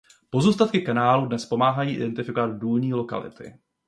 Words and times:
Pozůstatky 0.29 0.81
kanálů 0.81 1.25
dnes 1.27 1.45
pomáhají 1.45 1.95
identifikovat 1.95 2.47
důlní 2.47 2.93
lokality. 2.93 3.59